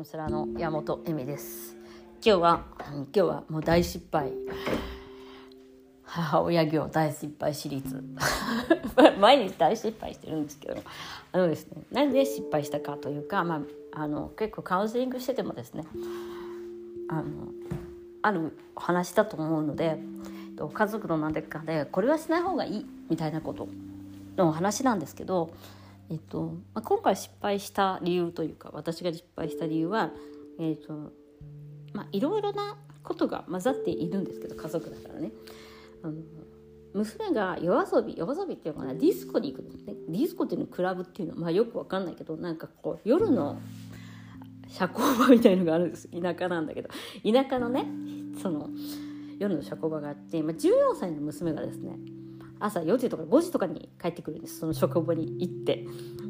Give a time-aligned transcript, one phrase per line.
[0.00, 1.76] ンセラーの山本恵美です。
[2.24, 4.32] 今日は今日はもう大失敗。
[6.04, 8.02] 母親業大失敗シリーズ。
[9.20, 10.82] 毎日大失敗してるんですけど。
[11.32, 13.56] あのですねなんで失敗したかというか、ま
[13.92, 15.84] あ、あの結構カウンセリングしててもですね
[17.08, 17.24] あの
[18.22, 19.98] ある話だと思うので
[20.72, 23.68] 家族の何でかでこれはしない方がいいみたいなこと
[24.36, 25.50] の話なんですけど
[26.10, 30.10] えっとまあ、今回失敗した理由というか私が失敗した理由は、
[30.58, 31.12] えっと
[31.92, 35.30] まあ、いろいろなことが混ざっているんですけど家族だからね。
[36.02, 36.14] あの
[36.92, 39.94] 娘が夜遊び夜遊びっていうのかなディスコに行くのね。
[40.08, 43.60] ディスコっていうのクラブっていうのは、まあ、よくわかんないけどなんかこう夜の
[44.68, 46.08] 社交場みたいのがあるんです。
[46.08, 46.88] 田舎なんだけど。
[47.22, 47.86] 田舎のね
[48.42, 48.68] その
[49.38, 51.96] 夜の社交場があって、まあ、14歳の娘がですね
[52.60, 54.60] 朝4時とか5時とかに帰ってくるんです。
[54.60, 55.84] その職場に行って、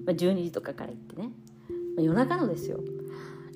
[0.06, 1.32] まあ、12時とかから行ってね、
[1.96, 2.78] まあ、夜中のですよ。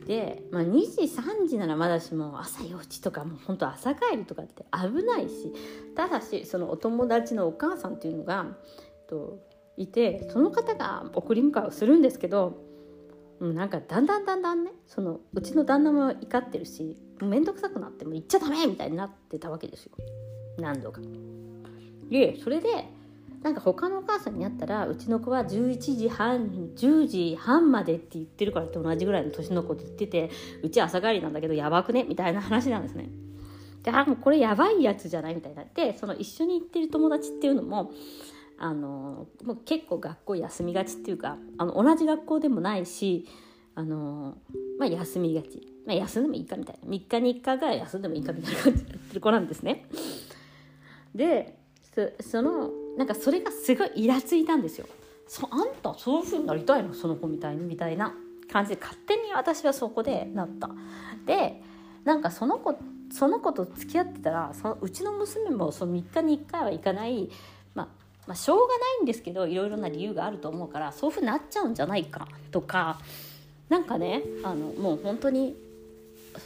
[0.07, 5.53] で、まあ、2時3時ならまだしも朝4時とかもう本当朝帰りとかって危ないし。
[5.95, 8.47] ただしそのお友達のお母さんっていうのが
[9.09, 9.39] と
[9.77, 12.59] いてその方が送り迎えをするんですけど
[13.41, 19.93] なんかだんだんだんだんねそのうちの旦那も怒ってるし面倒くさくなっても行っちゃダメみたいになってたわけですよ。
[20.59, 21.01] 何度か。
[22.11, 22.69] でそれで
[23.43, 30.31] なんか他のお母さんに会ったらうちの子は11時半10時半までって言ってるからって同じぐらいの年の子って言ってて
[30.63, 32.05] うち朝帰りなんだけどやばくね？
[32.05, 33.11] みたいな話なんですね。
[33.83, 35.35] であもうこれやばいやつじゃない？
[35.35, 37.93] みたいになってその一緒に行ってる友達っていうのも
[38.57, 43.29] あのもう結構学校休みがちっていうかあの同じ学校でもないし
[43.75, 44.39] あの、
[44.79, 49.87] まあ、休みがち、まあ、休んでもいいかみたいな3日に1回ぐらい休んでもいいかみたいな感じでやってる子なんですね。
[51.15, 51.59] で
[52.21, 54.87] そのなんかそれがすごいイラついたんですよ。
[55.27, 56.93] そあんたそういうふうになりたいの？
[56.95, 57.65] その子みたいに？
[57.65, 58.15] みたいな
[58.53, 60.71] 感じで勝手に私はそこでなった。
[61.27, 61.63] で
[62.05, 62.77] なんかその子
[63.11, 67.31] その子と付き合ってたらそのうちの娘もその3日に1回は行かない、
[67.75, 67.89] まあ、
[68.27, 72.29] まあしょうがないんですけどいろいろな理由があると思うからそういうふうになっちゃうんじゃないか？
[72.51, 72.99] とか
[73.69, 75.57] なんかねあのもう本当に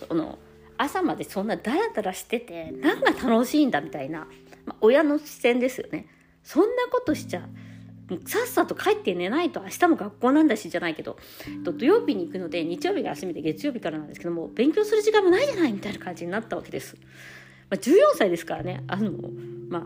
[0.09, 0.39] その
[0.77, 4.29] 朝までそんなダラダラしてて何が楽しいんだみたいな。
[4.69, 6.07] まあ、親の視線ですよね。
[6.43, 7.49] そんなことしちゃ
[8.27, 11.19] さっさと帰って寝ないと明日も学校なんだしじゃないけど
[11.63, 16.97] 土曜日に行くので日曜日が休みで月曜日からなんですけども勉強する時間もないじゃないみたいな感じになったわけです。
[17.69, 19.13] まあ、14歳ですからねあの
[19.69, 19.83] まあ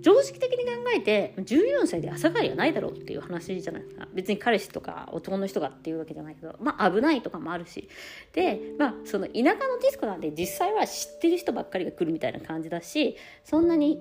[0.00, 3.82] 常識的に考えて14歳で朝帰りはないだろうっていう話じゃない。
[3.82, 7.88] ですか別に彼氏とか男の人がっていうわけじゃないけどまあ危ないとかもあるし。
[8.32, 13.98] でまあその田舎のディスコなんで実際は知ってる人ばっかりが来るみたいな感じだしそんなに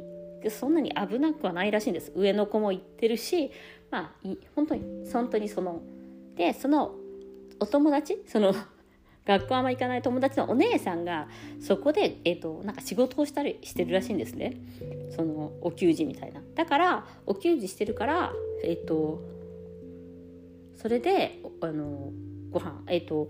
[0.50, 2.11] そんなに危なくはないらしいんです。
[2.16, 3.51] 上の子も行ってるし
[3.91, 5.81] まあ本当に本当にその
[6.35, 6.95] でその
[7.59, 8.53] お友達その
[9.25, 11.28] 学校あんま行かない友達のお姉さんが
[11.59, 14.55] そこで、えーと、なんか仕事をしたりしてるらしいんですね。
[15.16, 16.41] そのお給仕みたいな。
[16.53, 19.22] だからお給仕してるからえっ、ー、と
[20.75, 22.11] それであの
[22.51, 23.29] ご飯えっ、ー、と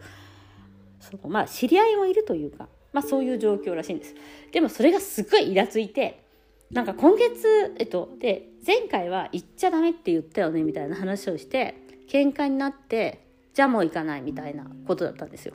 [0.99, 4.15] そのまあ知り合いもいるというかまあそういう状況らしいんです。
[4.51, 6.24] でもそれがすごいイラついて
[6.71, 11.75] なんか今月、えっと、で、前回は行っちゃダメって言ったよねみたいな話をして、
[12.09, 15.53] 喧嘩になって、じゃあもう行かないみたいなことだったんですよ。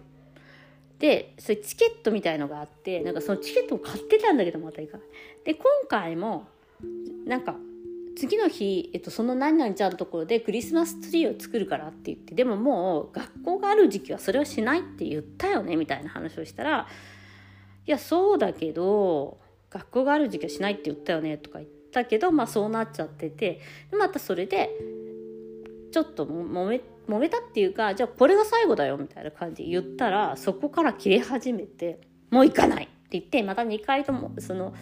[0.98, 5.06] で、それチケットみたいのがあって、なんかそのチケットを買ってたんだけどまた行かない。
[5.44, 6.46] で、今回も、
[7.26, 7.56] なんか、
[8.16, 16.86] 次の日、えっと、その何々ちゃんのところでクリスマスツリーを作るからって言ってでももう学校がある時期はそれはしないって言ったよねみたいな話をしたら
[17.86, 19.38] いやそうだけど
[19.70, 23.60] 学校がある時期はしないって言ったよねとか言ったけどまあそうなっちゃってて
[23.96, 24.70] またそれで
[25.92, 32.00] ちょっともめ揉めたっていうかじゃあこれが最後だよみたいな感じで言ったらそこから切れ始めて
[32.30, 34.74] もう行かないって言ってまた2回ともその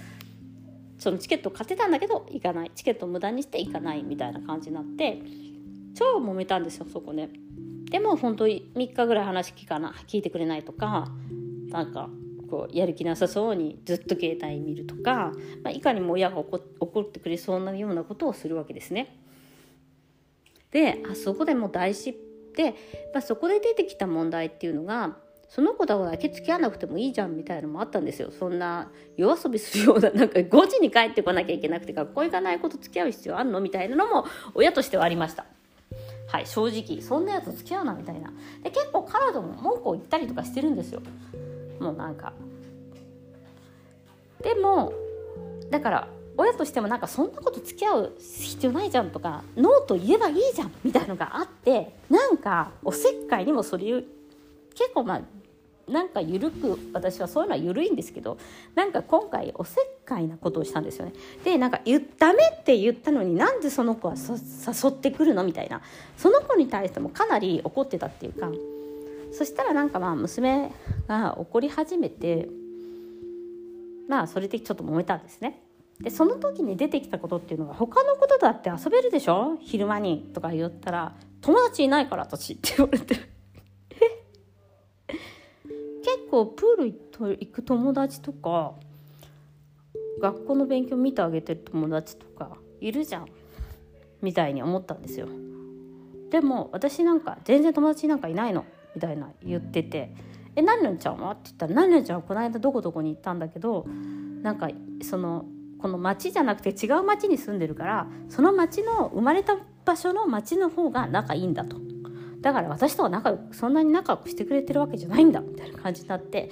[0.99, 2.73] そのチケット買ってたんだけど行かない。
[2.75, 5.23] チケット無駄にして行かないみたいな感じになって
[5.95, 7.31] 超揉めたんですよそこね。
[7.91, 11.09] でも本当に3日ぐらい話聞かな聞いてくれないとか
[11.71, 12.11] なんか
[12.49, 19.17] こうやる気なさそうにずっと携帯見るとか、まあ、いかにも親が怒ってくれそうなようなことをするわけですね。
[20.71, 22.19] であそこでもう大失
[22.55, 22.75] で、
[23.15, 25.17] まあ、そこで出てきた問題っていうのが
[25.49, 35.47] その子とだけ付き合わなくてもいいじゃんみたいなのもあったんですよそんな夜遊びするようななんか5時に帰ってこなきゃいけなくて学校行かないこと付き合う必要あんのみたいなのも親としてはありました。
[36.27, 38.31] はい正直そんなやつ付き合うなみたいな
[38.63, 41.01] で結構彼女も文句を言ったりとかしてるんですよ
[41.81, 42.33] もうなんか。
[44.43, 44.93] でも
[45.71, 54.05] だから親としてもなんかそんなこと付き合う必要ないじゃんとかノーと言えばいいじゃんみたいのがあってなんかおせっかいにもそれ結
[54.95, 55.23] 構まあ
[55.91, 58.39] なんか緩く私はそういうのは緩いんですけど
[58.77, 61.15] なんか今回おせっかいなことをしたんですよね。
[61.45, 65.43] でなんか言ダメって言ったのになんでその子は誘ってくるの？
[65.43, 65.81] みたいな。
[66.17, 68.51] その子に対してもかなり怒ってたっていうか
[69.33, 70.73] そしたらなんかまあ娘
[71.07, 72.49] が怒り始めて
[74.09, 75.63] まあそれでちょっと揉めたんですね。
[76.01, 79.57] でその時に出てきたことっていうのが他のことだって遊べるでしょ？
[79.61, 80.31] 昼間に。
[80.33, 83.17] とか言ったら友達いないから私って言われて。
[86.03, 88.75] 結構プール行く友達とか
[90.21, 93.27] 学校の勉強見てあげてる友達とかいるじゃん。
[94.23, 95.29] みたいに思ったんですよ。
[96.31, 98.65] でも私なんか全然友達なんかいないの。
[98.99, 100.13] みたいな言ってて
[100.57, 103.87] 「え何々ちゃんは?」って言ったら「何々ちゃんはこの間どこどこに行ったんだけど
[104.43, 104.69] なんか
[105.03, 105.47] その
[105.79, 111.77] この町じゃなくて違う町に住んでるからその町の生まれた場所の町の方が仲いいんだと
[112.41, 116.51] だから私とは仲そんなに仲良くしてくれてるわけじゃないんだみたいな感じになって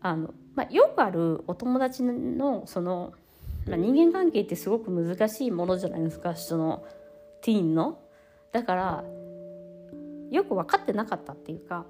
[0.00, 3.12] あの、まあ、よくあるお友達のその、
[3.66, 6.84] まあ、人間関係ってすごく難しいものじゃないですかその
[7.42, 7.98] ティーンの。
[8.52, 9.04] だから
[10.34, 11.86] よく分かってなかったっていうか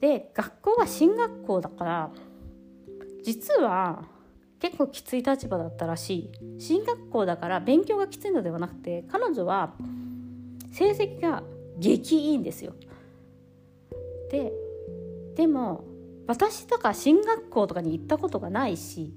[0.00, 2.10] で学校は進学校だから
[3.22, 4.04] 実は
[4.60, 9.74] 結構きつい立場だったらしい進学校だから勉強がきついのではなくて彼女は
[10.72, 11.42] 成績が
[11.78, 12.74] 激いいんですよ。
[14.30, 14.52] で
[15.34, 15.84] でも
[16.26, 19.14] 私とか進学校とかに行ったことがないし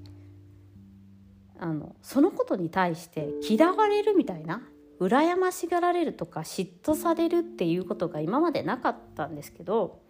[1.58, 4.62] あのそのことに対して嫌われるみたいな
[5.06, 10.00] 羨ましがられるとか嫉妬されるっていうことが今までなかったんですけど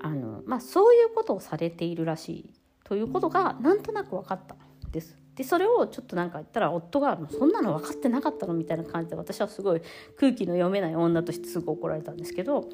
[0.00, 2.50] あの、まあ、そういうことをされているらしい
[2.84, 5.16] ということがなんとなく分かったんです。
[5.34, 9.82] でそれをちょっとなんか言ったら夫が「そんなの分かってなかったの?」みたいな感じで私はすごい
[10.16, 12.68] 空気の読めない女としてすぐ怒られたんですけど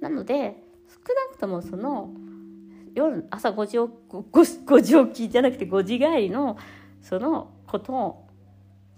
[0.00, 2.12] なので少なくともその
[2.94, 3.88] 夜朝5時 ,5
[4.64, 6.56] 5時起きじゃなくて5時帰りの
[7.00, 8.26] そのことを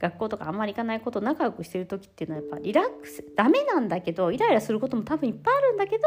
[0.04, 6.04] 学校とかあんまり行かないこと仲良くしてる時っていうのはやっぱリラックスダメなんだけどイライラすることも多分いっぱいあるんだけど、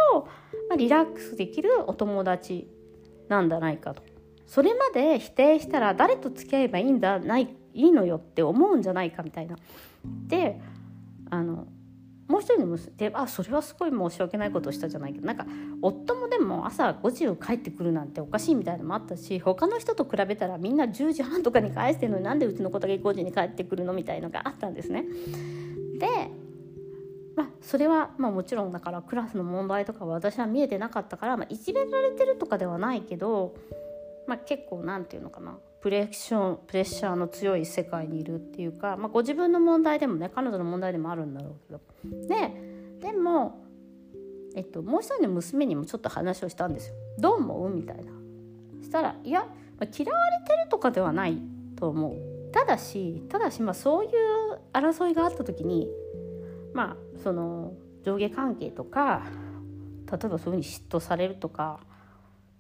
[0.69, 2.67] まあ、リラックスできるお友達
[3.27, 4.03] なんじゃないかと。
[4.45, 9.57] それまで否定したら誰と付き合えばいいんだないいいのよって思うんじゃないかみたいな。
[10.27, 10.61] で
[11.29, 11.67] あの
[12.27, 15.45] もう一人の娘あそれはすごい申し訳ないことをしたじゃないけどなんか
[15.81, 25.05] 夫もでも朝5時を帰ってくるなんておかしいみたいなのもあったし他の人と比べたらみんな10時半とかに帰してるのになんでうちの子だけ5時に帰ってくるのみたいのがあったんですね。
[25.99, 26.07] で
[27.35, 33.53] まあ、それはまあもちろんだからクラスの問題とかは私は見えてなかったから、まあ、いじめられてるとかではないけど
[34.27, 42.51] まあ、結構何て言うのかなプレッションプレッシャーの強い世界にいるっていうか、まあ、ご自分の問題でもね彼女の問題でもあるんだろうけどで
[42.99, 43.63] でも、
[44.55, 46.95] えっと、もう一人の娘にもちょっと話をしたんですよ。
[47.19, 47.69] どう思う？
[47.69, 48.11] みたいな。
[48.81, 49.41] したらいや、
[49.79, 51.37] まあ、嫌われてるとかではない
[51.75, 52.51] と思う。
[52.51, 54.11] ただしただし、まあ、そういう
[54.73, 55.87] 争いがあった時に
[56.73, 57.73] まあその
[58.03, 59.23] 上下関係とか
[60.09, 61.81] 例えばそういうふうに嫉妬されるとか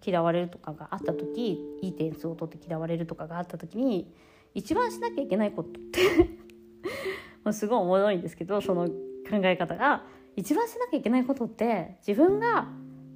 [0.05, 4.13] 嫌われるとかがあった時いい点数を取って嫌われるとかがあった時に
[4.53, 6.01] 一番しなきゃいけないことって
[7.43, 8.93] もうすごいおもろいんですけどその考
[9.43, 10.03] え方が
[10.35, 12.67] 一番しなきゃいけないことって自分が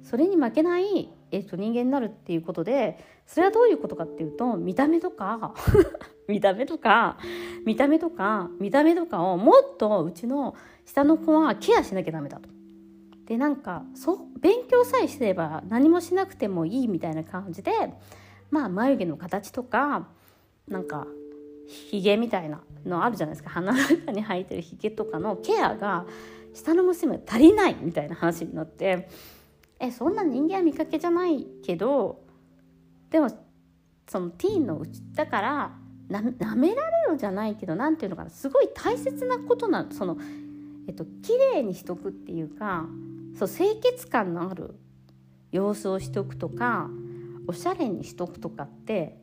[0.02, 5.54] それに負けない、えー、と人間になるっていうことでそれはどういうことかっていうと見た目とか
[6.28, 7.18] 見た目とか
[7.64, 12.48] 見た目とか見た目とかをもっとうちの下の子はケアしなきゃダメだと。
[13.26, 17.72] でなんかそう勉強さえすれば何もしなくてもいいみたいな感じで
[18.50, 20.08] まあ眉毛の形とか
[20.68, 21.06] なんか
[21.66, 23.50] ひげみたいなのあるじゃないですか。
[23.50, 26.06] 鼻の中に生えてるひげとかのケアが
[26.52, 29.08] 下の娘足りないみたいな話になって
[29.78, 32.22] えそんな人間は見かけじゃないけど
[33.10, 33.28] でも
[34.08, 35.72] そのティーンのうちだから
[36.08, 36.20] な
[36.54, 40.18] められるじゃないけど何て言うのかなすごい大切なことなその
[40.86, 42.86] えっと綺麗にしとくっていうか
[43.38, 44.74] そう清潔感のある
[45.50, 46.88] 様子をしておくとか
[47.46, 49.18] おしゃれにしとくとかって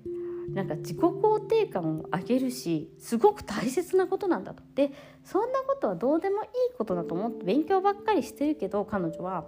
[0.53, 4.63] なんか自己肯定感を上げるしすごく大切なことなんだと。
[4.75, 4.91] で
[5.23, 9.45] そんなことはどうでもいいことだと思って勉強ばっかりしてるけど彼女は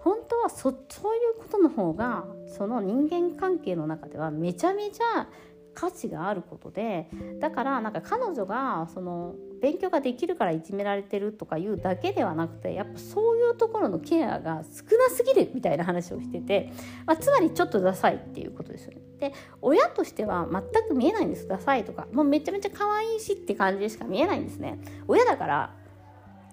[0.00, 5.28] 本当はそそういうことの方がその人間関係の中ではめちゃめちゃ
[5.74, 7.08] 価値があることで
[7.40, 16.72] だからなんか彼女がその勉強ができるからいじめられてるとかいうだけではなくてやっぱそういうところのケアが少なすぎるみたいな話をしてて、
[17.06, 19.00] まあ、つまりちょっとダサいっていうことですよね。
[19.18, 19.32] で
[19.62, 24.78] 親としては全く見えないんですダサいとかもうめちゃめちゃ可愛いしって感じでしか見えないんですね。
[25.08, 25.74] 親だから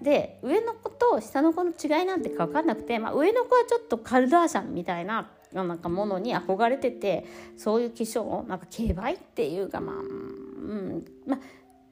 [0.02, 11.38] で上の子と下の子の違いなんて分かんなくて、まあ、上の子はちょっとカルダーシャンみたいななんかものに憧れててそういう化粧なんか競売っていうかまあ、うんまあ、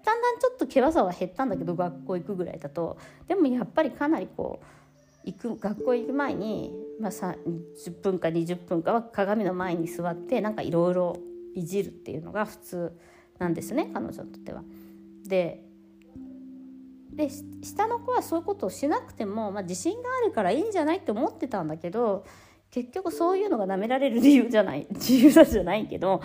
[0.04, 4.66] だんだんちょっと険さは減ったんだけど学校行くぐらいだとでもやっぱりかなりこう
[5.24, 7.36] 行く学校行く前に、まあ、10
[8.02, 11.16] 分か20分かは鏡の前に座ってなんかいろいろ
[11.54, 12.98] いじるっていうのが普通
[13.38, 14.62] なんですね彼女にとっては。
[15.26, 15.64] で
[17.14, 17.28] で
[17.62, 22.24] 下の子はそういうことをしなくても、まあ、自信があるからいいんじゃないって思ってたんだけど
[22.70, 26.22] 結局そういうのがなめられる理由じゃない 自由だじゃないけど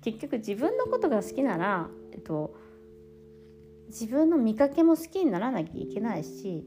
[0.00, 2.54] 結局自分のことが好きなら、えっと、
[3.88, 6.64] 自分の見かけも好きにならなきゃいけないし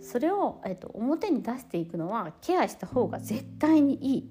[0.00, 4.24] それを、えっと、表に出していくのはケアした方が絶対にいいっ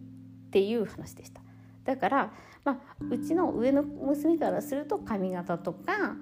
[0.52, 1.42] ていう話でした。
[1.84, 6.16] だから、まあ、うちの上の娘からすると髪型とか、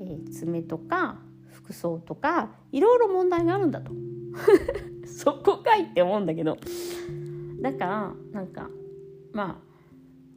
[0.00, 1.18] えー、爪とか
[1.50, 3.90] 服装とかいろいろ問題があるんだと
[5.06, 6.56] そこかいって思うんだけど
[7.60, 8.70] だからなんか
[9.32, 9.69] まあ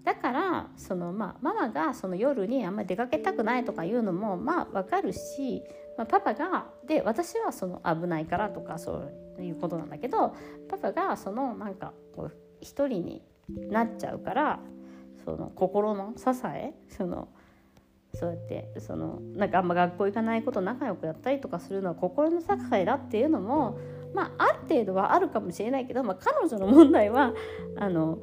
[0.03, 5.63] だからその、まあ、ママがその夜にあんまり出かけたくないとかいうのもまあわかるし、
[5.97, 10.35] まあ、パパがで私はその危ないからとかそういうことなんだけど
[10.69, 13.21] パパがそのなんかこう一人に
[13.69, 14.59] なっちゃうから
[15.23, 17.29] その心の支えその
[18.13, 23.79] そうやってそのなんかあんま学校行かないこと仲良くやったりとかするのは心の支えだっていうのも
[24.13, 27.33] まあある程度はあるかもしれないけど、まあ、彼女の問題は
[27.77, 28.19] あの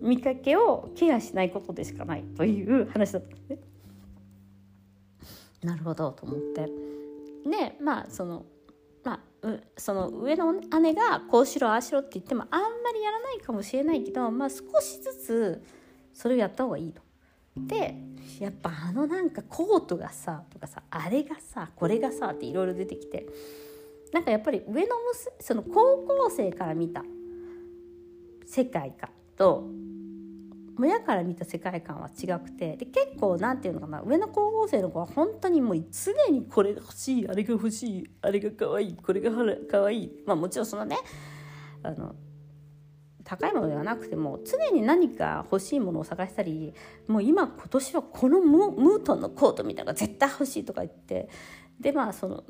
[0.00, 3.58] 見かけをケアしないことでしかないという話だったんですね。
[5.62, 6.66] なるほどと思って。
[7.48, 8.44] でまあその
[9.04, 15.64] まあ、その上の姉がこうしろああしろって言ってもあんまりやらないかもしれないけど、まあ、少しずつ
[16.12, 17.02] それをやった方がいいと。
[17.56, 17.94] で
[18.40, 23.26] やっぱあのなんかコートがさとかさあれがさこれがさっていろいろ出てきて
[24.12, 27.02] なんかやっぱり上の娘その高校生から見た
[28.44, 29.68] 世界観と
[30.78, 39.30] 親から見た世界観は違くてで結構何て言うのかな上の高校生の子は本当にもう常にこれが欲しいあれが欲しいあれが可愛いこれが
[39.70, 40.96] 可愛いまあもちろんそのね
[41.82, 42.14] あの
[43.26, 46.72] 高いものではなくても常に何か欲しいものを探したり
[47.08, 51.28] もう今今年はこのムートンのコートみたいなのが絶対欲しいとか言って
[51.80, 52.42] でまあその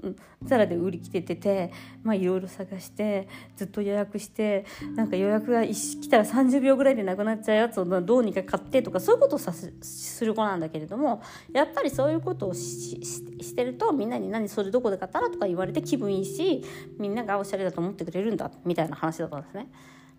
[0.42, 1.72] ザラで売り切れてて
[2.04, 4.64] まあいろいろ探してずっと予約して
[4.94, 16.62] なんか予約が来たら30秒ぐらいでなくなっちゃうやつをどうにか買ってとかそういうことをさする子なんだけれどもやっぱりそういうことをししてるとみんなに「何それどこで買ったら?」とか言われて気分いいし
[16.98, 19.68] みんながおしゃれだと思ってくれるんだみたいな話だったんですね。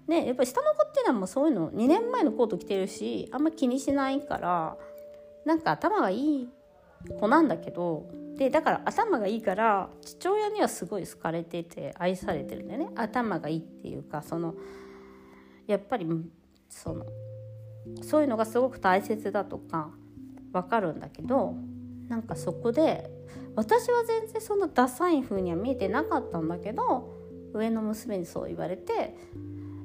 [0.07, 4.77] でやっぱり下の子っていうのはもうそういうの2年前のコート着てるしあんま気にしないから
[5.45, 6.49] なんか頭がいい
[7.19, 8.05] 子なんだけど
[8.37, 12.89] でだから頭がいいから父親にはすごい好かれてて愛されてるんだよね。
[12.95, 14.53] 頭がいいっていうかその
[15.65, 16.07] やっぱり
[16.69, 17.05] その
[18.03, 19.89] そういうのがすごく大切だとか
[20.53, 21.55] 分かるんだけど
[22.07, 23.09] なんかそこで
[23.55, 27.17] 私は全然そんなダサい風には見えてなかったんだけど
[27.53, 29.15] 上の娘にそう言われて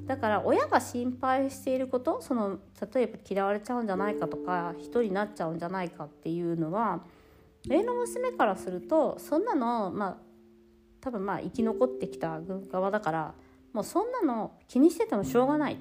[0.05, 2.59] だから親が心配していることその
[2.93, 7.03] 例えば嫌われちゃうんじゃないかとか一人になっちゃうんじゃないかっていうのは
[7.67, 10.17] 上の娘からするとそんなのまあ
[11.01, 12.39] 多分まあ生き残ってきた
[12.71, 13.33] 側だから
[13.73, 15.77] もうそんなの気にしててもしょうがない。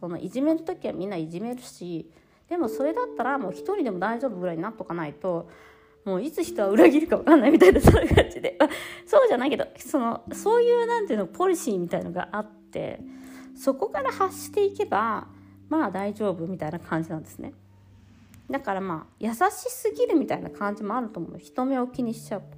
[0.00, 2.08] そのいじめる時はみんないじめるし
[2.48, 5.50] でもそれだったらもう一人でも大丈夫ぐらいになっとかないと
[6.04, 8.56] もういつ人は裏切るか分かんないみたいなそういう感じで。
[9.04, 13.00] そうじゃないけどそのそういうなんていうのポリシーみたいのがあって
[13.56, 15.26] そこから発していけば
[15.68, 17.52] まあ大丈夫みたいな感じなんですね。
[18.50, 19.38] だからまあ優し
[19.70, 21.38] すぎるみたいな感じもあると思う。
[21.38, 22.56] 人目を気にしちゃうとか。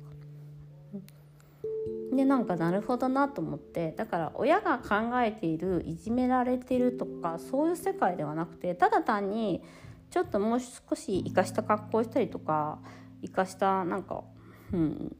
[2.13, 3.93] でなんかなるほどなと思って。
[3.97, 9.63] だから親が考えているいじめられてるとかそういう世界ではなくてただ単に
[10.11, 12.79] ちょっともう少し生かした格好したりとか
[13.23, 14.25] 生かしたなんか、
[14.73, 15.17] うん、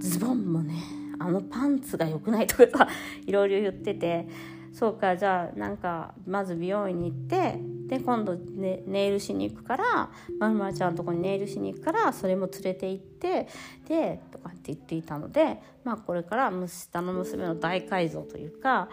[0.00, 0.74] ズボンもね
[1.18, 2.88] あのパンツが良くないとかさ
[3.26, 4.28] いろいろ言ってて。
[4.74, 13.48] そうかじゃあなんかまず美容院に行ってで今度、ね、ネイルしに行くからまるまるちゃんのとこにネイルしに行くからそれも連れて行って
[13.88, 18.88] でとかって言っていたのでまあこれから下の娘の大改造というか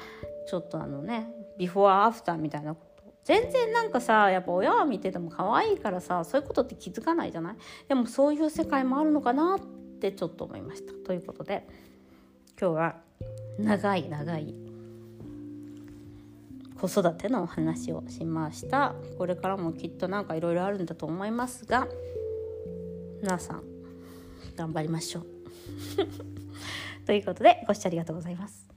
[0.47, 2.91] ちょっとあのねビフォーアフターみたいなこと。
[3.23, 7.55] 全然なんかさやっぱ親は見てても可愛いからさそういうことって気づかないじゃない？
[7.87, 10.91] でもそういう世界もあるのかなってちょっと思いました。
[11.05, 11.67] ということで
[12.59, 12.95] 今日は
[13.59, 14.55] 長い長い
[16.81, 21.87] 子育てのお話をしましたこれからもきっとなんかいろいろあるんだと思いますが
[23.21, 23.63] 皆さん
[24.55, 25.25] 頑張りましょう
[27.05, 28.70] ということでご視聴ありがとうございます。